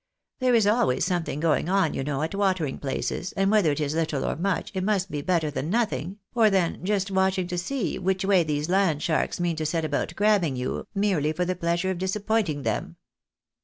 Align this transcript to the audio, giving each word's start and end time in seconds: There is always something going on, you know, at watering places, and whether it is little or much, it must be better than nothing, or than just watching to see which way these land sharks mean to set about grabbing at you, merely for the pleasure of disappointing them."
There 0.39 0.55
is 0.55 0.65
always 0.65 1.05
something 1.05 1.39
going 1.39 1.69
on, 1.69 1.93
you 1.93 2.03
know, 2.03 2.23
at 2.23 2.33
watering 2.33 2.79
places, 2.79 3.33
and 3.33 3.51
whether 3.51 3.71
it 3.71 3.79
is 3.79 3.93
little 3.93 4.25
or 4.25 4.35
much, 4.35 4.71
it 4.73 4.83
must 4.83 5.11
be 5.11 5.21
better 5.21 5.51
than 5.51 5.69
nothing, 5.69 6.17
or 6.33 6.49
than 6.49 6.83
just 6.83 7.11
watching 7.11 7.45
to 7.49 7.57
see 7.59 7.99
which 7.99 8.25
way 8.25 8.41
these 8.43 8.67
land 8.67 9.03
sharks 9.03 9.39
mean 9.39 9.57
to 9.57 9.65
set 9.67 9.85
about 9.85 10.15
grabbing 10.15 10.53
at 10.53 10.57
you, 10.57 10.87
merely 10.95 11.31
for 11.33 11.45
the 11.45 11.55
pleasure 11.55 11.91
of 11.91 11.99
disappointing 11.99 12.63
them." 12.63 12.95